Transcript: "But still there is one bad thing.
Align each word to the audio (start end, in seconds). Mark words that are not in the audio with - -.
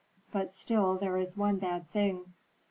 "But 0.31 0.51
still 0.51 0.95
there 0.95 1.15
is 1.19 1.37
one 1.37 1.57
bad 1.57 1.87
thing. 1.91 2.33